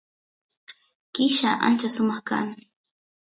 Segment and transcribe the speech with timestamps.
[1.13, 2.47] killa ancha sumaq kan